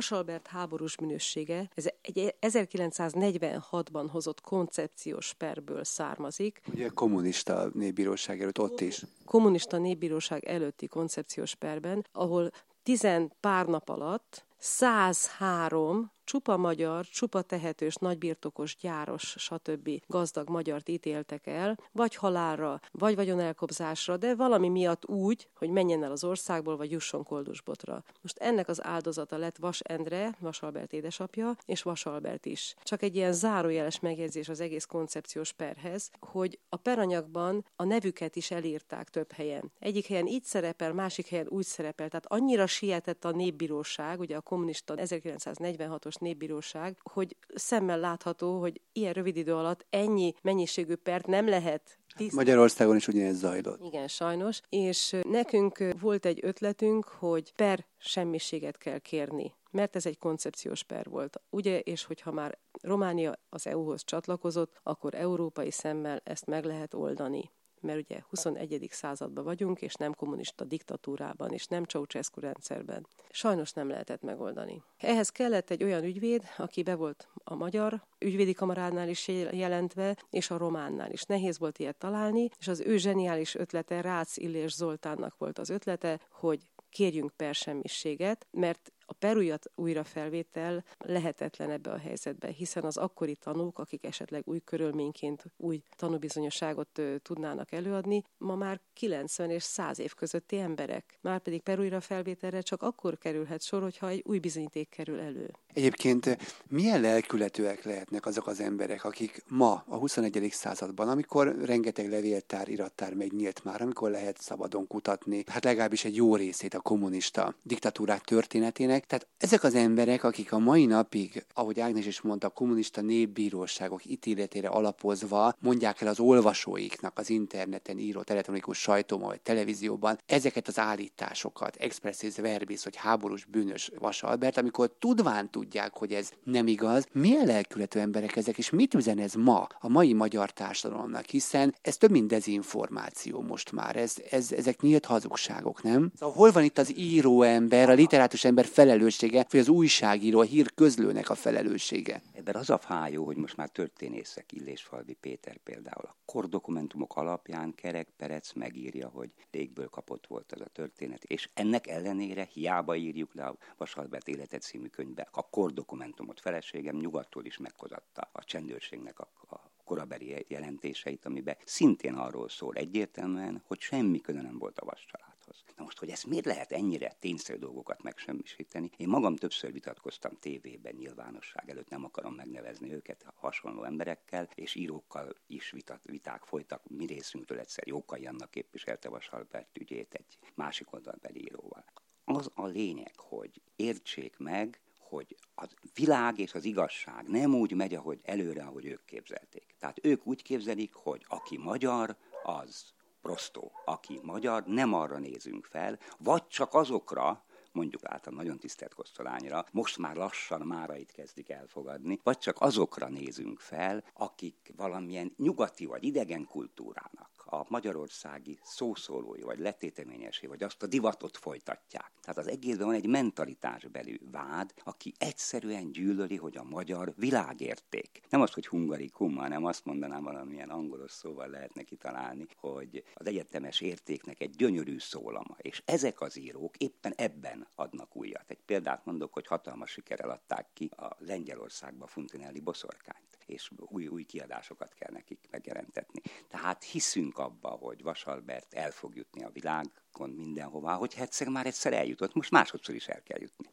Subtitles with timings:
[0.00, 6.60] Vasalbert háborús bűnössége, ez egy 1946-ban hozott koncepciós perből származik.
[6.72, 9.04] Ugye kommunista népbíróság előtt ott is.
[9.24, 12.50] Kommunista népbíróság előtti koncepciós perben, ahol
[12.82, 19.90] tizen pár nap alatt 103 csupa magyar, csupa tehetős, nagybirtokos, gyáros, stb.
[20.06, 26.10] gazdag magyart ítéltek el, vagy halálra, vagy vagyonelkobzásra, de valami miatt úgy, hogy menjen el
[26.10, 28.04] az országból, vagy jusson koldusbotra.
[28.22, 32.74] Most ennek az áldozata lett Vas Endre, Vas Albert édesapja, és Vas Albert is.
[32.82, 38.50] Csak egy ilyen zárójeles megjegyzés az egész koncepciós perhez, hogy a peranyagban a nevüket is
[38.50, 39.72] elírták több helyen.
[39.78, 42.08] Egyik helyen így szerepel, másik helyen úgy szerepel.
[42.08, 49.12] Tehát annyira sietett a népbíróság, ugye a kommunista 1946-os népbíróság, hogy szemmel látható, hogy ilyen
[49.12, 52.34] rövid idő alatt ennyi mennyiségű pert nem lehet Tiszt...
[52.34, 53.84] Magyarországon is ugyanez zajlott.
[53.84, 54.60] Igen, sajnos.
[54.68, 61.08] És nekünk volt egy ötletünk, hogy per semmiséget kell kérni mert ez egy koncepciós per
[61.08, 61.40] volt.
[61.50, 67.50] Ugye, és hogyha már Románia az EU-hoz csatlakozott, akkor európai szemmel ezt meg lehet oldani
[67.80, 68.88] mert ugye 21.
[68.90, 73.06] században vagyunk, és nem kommunista diktatúrában, és nem Ceausescu rendszerben.
[73.30, 74.82] Sajnos nem lehetett megoldani.
[74.98, 80.50] Ehhez kellett egy olyan ügyvéd, aki be volt a magyar ügyvédi kamaránál is jelentve, és
[80.50, 81.22] a románnál is.
[81.22, 86.20] Nehéz volt ilyet találni, és az ő zseniális ötlete, Rácz Illés Zoltánnak volt az ötlete,
[86.30, 93.78] hogy kérjünk persemmisséget, mert a perújat újrafelvétel lehetetlen ebbe a helyzetbe, hiszen az akkori tanúk,
[93.78, 100.58] akik esetleg új körülményként új tanúbizonyosságot tudnának előadni, ma már 90 és 100 év közötti
[100.58, 101.18] emberek.
[101.20, 105.50] Márpedig perújra felvételre csak akkor kerülhet sor, hogyha egy új bizonyíték kerül elő.
[105.72, 110.48] Egyébként milyen lelkületűek lehetnek azok az emberek, akik ma, a 21.
[110.50, 116.36] században, amikor rengeteg levéltár, irattár megnyílt már, amikor lehet szabadon kutatni, hát legalábbis egy jó
[116.36, 121.80] részét a kommunista diktatúrák történetének, emberek, tehát ezek az emberek, akik a mai napig, ahogy
[121.80, 128.30] Ágnes is mondta, a kommunista népbíróságok ítéletére alapozva mondják el az olvasóiknak az interneten írott
[128.30, 134.90] elektronikus sajtóban vagy televízióban ezeket az állításokat, expressis verbis, hogy háborús bűnös Vas Albert, amikor
[134.98, 139.66] tudván tudják, hogy ez nem igaz, milyen lelkületű emberek ezek, és mit üzen ez ma
[139.80, 145.04] a mai magyar társadalomnak, hiszen ez több mint dezinformáció most már, ez, ez, ezek nyílt
[145.04, 146.12] hazugságok, nem?
[146.18, 150.40] Szóval hol van itt az író ember, a literátus ember fel felelőssége, vagy az újságíró,
[150.40, 152.22] a hír közlőnek a felelőssége.
[152.32, 158.08] Ebben az a fájó, hogy most már történészek, Illésfalvi Péter például a kordokumentumok alapján Kerek
[158.16, 163.44] Perec megírja, hogy légből kapott volt ez a történet, és ennek ellenére hiába írjuk le
[163.44, 166.40] a Vasalbert életet című könyvbe a kordokumentumot.
[166.40, 173.62] Feleségem nyugattól is meghozatta a csendőrségnek a, a korabeli jelentéseit, amiben szintén arról szól egyértelműen,
[173.66, 175.76] hogy semmi köze nem volt a vascsalád dolgokhoz.
[175.76, 178.90] Na most, hogy ezt miért lehet ennyire tényszerű dolgokat megsemmisíteni?
[178.96, 185.34] Én magam többször vitatkoztam tévében, nyilvánosság előtt, nem akarom megnevezni őket, hasonló emberekkel, és írókkal
[185.46, 186.82] is vitat, viták folytak.
[186.88, 191.84] Mi részünkről egyszer Jókai annak képviselte Vasalbert ügyét egy másik oldalbeli íróval.
[192.24, 197.94] Az a lényeg, hogy értsék meg, hogy a világ és az igazság nem úgy megy,
[197.94, 199.74] ahogy előre, ahogy ők képzelték.
[199.78, 205.98] Tehát ők úgy képzelik, hogy aki magyar, az prostó, aki magyar, nem arra nézünk fel,
[206.18, 212.38] vagy csak azokra, mondjuk által nagyon tisztelt kosztolányra, most már lassan márait kezdik elfogadni, vagy
[212.38, 220.46] csak azokra nézünk fel, akik valamilyen nyugati vagy idegen kultúrának a magyarországi szószólói, vagy letéteményesé,
[220.46, 222.12] vagy azt a divatot folytatják.
[222.20, 228.20] Tehát az egészben van egy mentalitásbeli vád, aki egyszerűen gyűlöli, hogy a magyar világérték.
[228.28, 233.26] Nem az, hogy hungarikum, hanem azt mondanám valamilyen angolos szóval lehet neki találni, hogy az
[233.26, 235.56] egyetemes értéknek egy gyönyörű szólama.
[235.58, 238.50] És ezek az írók éppen ebben adnak újat.
[238.50, 244.24] Egy példát mondok, hogy hatalmas sikerrel adták ki a Lengyelországba Funtinelli boszorkányt és új, új
[244.24, 246.20] kiadásokat kell nekik megjelentetni.
[246.48, 251.92] Tehát hiszünk abba, hogy Vasalbert el fog jutni a világon mindenhová, hogy egyszer már egyszer
[251.92, 253.68] eljutott, most másodszor is el kell jutni.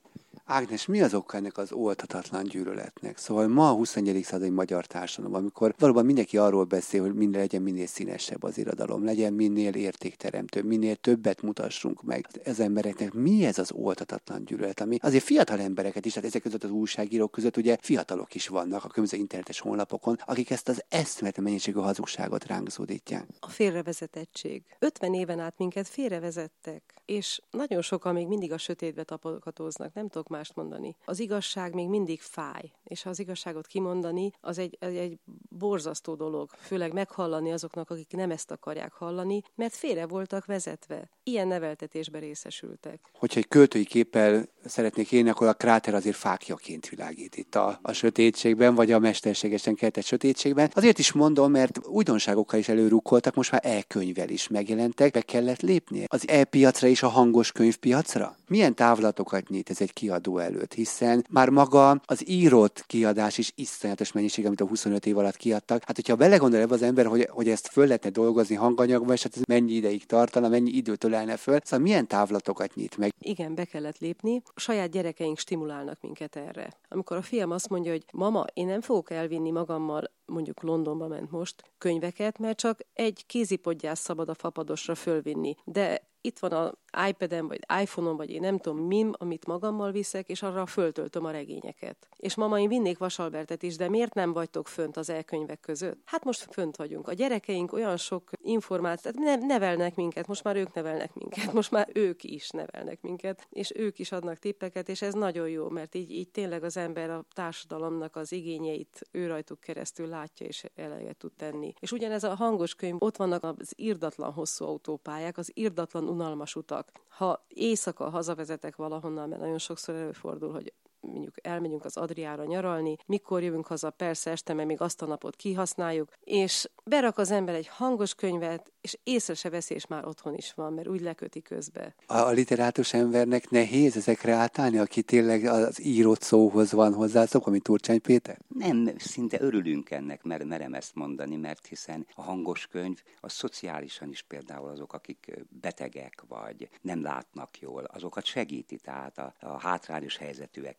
[0.50, 3.18] Ágnes, mi az oka ennek az oltatatlan gyűlöletnek?
[3.18, 4.24] Szóval ma a 21.
[4.24, 9.04] századi magyar társadalom, amikor valóban mindenki arról beszél, hogy minden legyen minél színesebb az irodalom,
[9.04, 12.28] legyen minél értékteremtőbb, minél többet mutassunk meg.
[12.44, 16.64] Ez embereknek mi ez az oltatatlan gyűlölet, ami azért fiatal embereket is, tehát ezek között
[16.64, 21.46] az újságírók között ugye fiatalok is vannak a különböző internetes honlapokon, akik ezt az eszméletlen
[21.46, 23.28] mennyiségű hazugságot ránk zúdítják.
[23.40, 24.64] A félrevezetettség.
[24.80, 29.94] 50 éven át minket félrevezettek, és nagyon sokan még mindig a sötétbe tapogatóznak.
[29.94, 30.96] Nem tudok mást mondani.
[31.06, 35.20] Az igazság még mindig fáj, és ha az igazságot kimondani, az egy, egy, egy
[35.50, 41.10] borzasztó dolog, főleg meghallani azoknak, akik nem ezt akarják hallani, mert félre voltak vezetve.
[41.24, 43.00] Ilyen neveltetésbe részesültek.
[43.14, 47.92] Hogyha egy költői képpel szeretnék élni, akkor a kráter azért fákjaként világít itt a, a
[47.92, 50.72] sötétségben, vagy a mesterségesen keltett sötétségben.
[50.74, 56.04] Azért is mondom, mert újdonságokkal is előrukkoltak, most már e-könyvvel is megjelentek, be kellett lépni
[56.08, 58.36] az e-piacra és a hangos könyvpiacra.
[58.48, 64.12] Milyen távlatokat nyit ez egy kiadó előtt, hiszen már maga az írott kiadás is iszonyatos
[64.12, 65.84] mennyiség, amit a 25 év alatt kiadtak.
[65.86, 69.36] Hát, hogyha belegondol ebbe az ember, hogy, hogy ezt föl lehetne dolgozni hanganyagba, és hát
[69.36, 73.14] ez mennyi ideig tartana, mennyi időt ölelne föl, szóval milyen távlatokat nyit meg?
[73.20, 74.42] Igen, be kellett lépni.
[74.46, 76.74] A saját gyerekeink stimulálnak minket erre.
[76.90, 81.32] Amikor a fiam azt mondja, hogy mama, én nem fogok elvinni magammal mondjuk Londonba ment
[81.32, 85.56] most, könyveket, mert csak egy kézipodgyász szabad a fapadosra fölvinni.
[85.64, 86.74] De itt van a
[87.08, 91.32] iPad-en, vagy iPhone-on, vagy én nem tudom mim, amit magammal viszek, és arra föltöltöm a
[91.32, 92.08] regényeket.
[92.18, 96.02] És mama, én vinnék Vasalbertet is, de miért nem vagytok fönt az elkönyvek között?
[96.06, 97.08] Hát most fönt vagyunk.
[97.08, 101.90] A gyerekeink olyan sok információt, ne, nevelnek minket, most már ők nevelnek minket, most már
[101.94, 106.12] ők is nevelnek minket, és ők is adnak tippeket, és ez nagyon jó, mert így,
[106.12, 111.32] így tényleg az ember a társadalomnak az igényeit ő rajtuk keresztül látja, és eleget tud
[111.34, 111.74] tenni.
[111.80, 116.92] És ugyanez a hangos könyv, ott vannak az irdatlan hosszú autópályák, az irdatlan unalmas utak.
[117.08, 123.44] Ha éjszaka hazavezetek valahonnan, mert nagyon sokszor előfordul, hogy mondjuk elmegyünk az Adriára nyaralni, mikor
[123.44, 127.68] jövünk haza, persze este, mert még azt a napot kihasználjuk, és berak az ember egy
[127.68, 131.96] hangos könyvet, és észre se veszi, és már otthon is van, mert úgy leköti közbe.
[132.06, 137.60] A, a literátus embernek nehéz ezekre átállni, aki tényleg az írott szóhoz van hozzászok, ami
[137.60, 138.38] Turcsány Péter?
[138.48, 144.10] Nem, szinte örülünk ennek, mert merem ezt mondani, mert hiszen a hangos könyv a szociálisan
[144.10, 150.18] is például azok, akik betegek vagy nem látnak jól, azokat segíti, tehát a, a hátrányos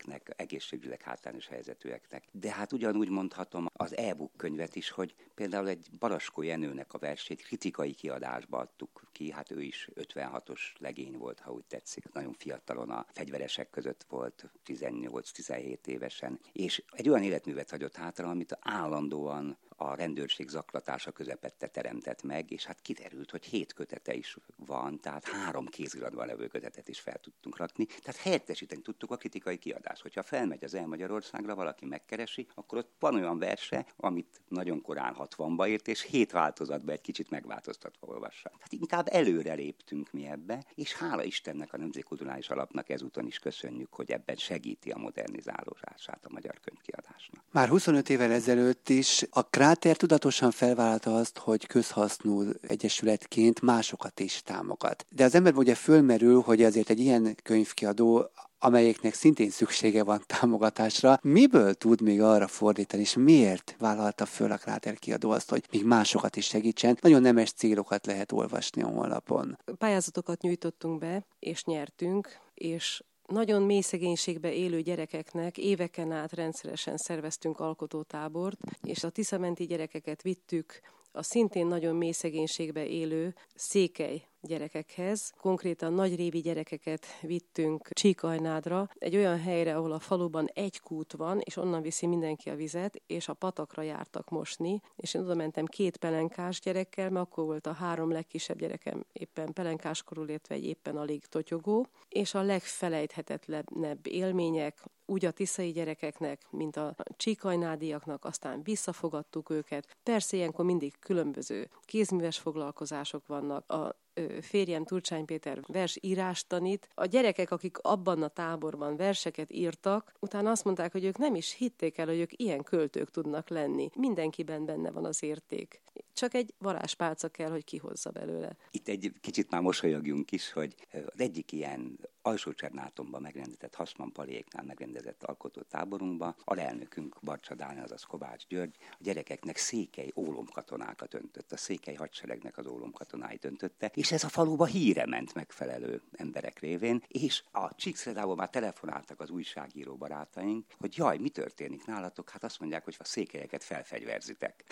[0.09, 2.25] helyzetűeknek, egészségügyileg hátrányos helyzetűeknek.
[2.33, 7.43] De hát ugyanúgy mondhatom az e-book könyvet is, hogy például egy Baraskó Jenőnek a versét
[7.43, 12.91] kritikai kiadásba adtuk ki, hát ő is 56-os legény volt, ha úgy tetszik, nagyon fiatalon
[12.91, 19.95] a fegyveresek között volt, 18-17 évesen, és egy olyan életművet hagyott hátra, amit állandóan a
[19.95, 25.67] rendőrség zaklatása közepette teremtett meg, és hát kiderült, hogy hét kötete is van, tehát három
[25.67, 30.03] kéziratban levő kötetet is fel tudtunk rakni, tehát helyettesíteni tudtuk a kritikai kiadást.
[30.03, 35.17] Hogyha felmegy az El Magyarországra, valaki megkeresi, akkor ott van olyan verse, amit nagyon korán
[35.19, 38.49] 60-ba írt, és hét változatban egy kicsit megváltoztatva olvassa.
[38.49, 43.95] Tehát inkább előre léptünk mi ebbe, és hála Istennek a Nemzetkulturális Alapnak ezúton is köszönjük,
[43.95, 47.45] hogy ebben segíti a modernizálódását a magyar könyvkiadásnak.
[47.51, 54.43] Már 25 évvel ezelőtt is a Kráter tudatosan felvállalta azt, hogy közhasznú egyesületként másokat is
[54.43, 55.07] támogat.
[55.11, 61.19] De az ember ugye fölmerül, hogy azért egy ilyen könyvkiadó amelyeknek szintén szüksége van támogatásra,
[61.23, 65.85] miből tud még arra fordítani, és miért vállalta föl a Kráter kiadó azt, hogy még
[65.85, 66.99] másokat is segítsen?
[67.01, 69.59] Nagyon nemes célokat lehet olvasni a honlapon.
[69.79, 77.61] Pályázatokat nyújtottunk be, és nyertünk, és nagyon mély szegénységbe élő gyerekeknek éveken át rendszeresen szerveztünk
[77.61, 80.81] alkotótábort, és a Tiszamenti gyerekeket vittük
[81.13, 85.33] a szintén nagyon mély szegénységbe élő Székely gyerekekhez.
[85.37, 91.57] Konkrétan nagyrévi gyerekeket vittünk Csíkajnádra, egy olyan helyre, ahol a faluban egy kút van, és
[91.57, 95.97] onnan viszi mindenki a vizet, és a patakra jártak mosni, és én oda mentem két
[95.97, 101.27] pelenkás gyerekkel, mert akkor volt a három legkisebb gyerekem éppen pelenkáskorul, illetve egy éppen alig
[101.27, 109.97] totyogó, és a legfelejthetetlenebb élmények, úgy a tiszai gyerekeknek, mint a csíkajnádiaknak, aztán visszafogadtuk őket.
[110.03, 113.97] Persze ilyenkor mindig különböző kézműves foglalkozások vannak, a
[114.41, 116.89] férjem Turcsány Péter vers írás tanít.
[116.95, 121.55] A gyerekek, akik abban a táborban verseket írtak, utána azt mondták, hogy ők nem is
[121.55, 123.91] hitték el, hogy ők ilyen költők tudnak lenni.
[123.95, 125.81] Mindenkiben benne van az érték.
[126.13, 128.57] Csak egy varázspálca kell, hogy kihozza belőle.
[128.71, 131.99] Itt egy kicsit már mosolyogjunk is, hogy az egyik ilyen
[132.29, 138.97] alsó Csernátomban megrendezett Hasman Paléknál megrendezett alkotótáborunkban a elnökünk Barcsa Dániel, azaz Kovács György a
[138.99, 145.07] gyerekeknek székely ólomkatonákat öntött, a székely hadseregnek az ólomkatonáit öntötte, és ez a faluba híre
[145.07, 151.29] ment megfelelő emberek révén, és a Csíkszredából már telefonáltak az újságíró barátaink, hogy jaj, mi
[151.29, 152.31] történik nálatok?
[152.31, 154.65] Hát azt mondják, hogy a székelyeket felfegyverzitek.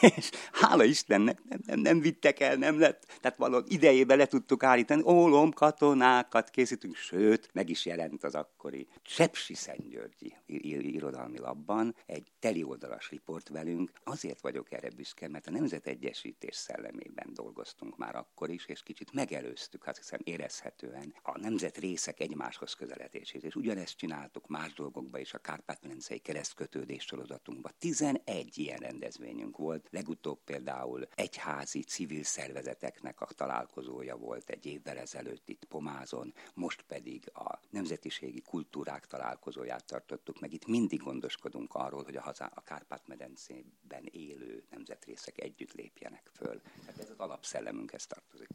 [0.16, 3.06] és hála Istennek nem, nem, nem vittek el, nem lett.
[3.20, 8.88] Tehát valahol idejébe le tudtuk állítani, ólom katonákat készítünk, sőt, meg is jelent az akkori
[9.02, 13.92] Sepsi Szentgyörgyi irodalmi labban egy telioldalas riport velünk.
[14.04, 19.84] Azért vagyok erre büszke, mert a Nemzetegyesítés szellemében dolgoztunk már akkor is, és kicsit megelőztük,
[19.84, 23.44] hát hiszem érezhetően a nemzet részek egymáshoz közeledését.
[23.44, 27.72] És ugyanezt csináltuk más dolgokban is, a Kárpát-medencei keresztkötődés sorozatunkban.
[27.78, 29.88] 11 ilyen rendezvényünk volt.
[29.90, 37.30] Legutóbb például egyházi civil szervezeteknek a találkozója volt egy évvel ezelőtt itt Pomázon, most pedig
[37.32, 40.52] a nemzetiségi kultúrák találkozóját tartottuk meg.
[40.52, 46.60] Itt mindig gondoskodunk arról, hogy a, hazá, a Kárpát-medencében élő nemzetrészek együtt lépjenek föl.
[46.80, 48.48] Tehát ez az alapszellemünkhez tartozik.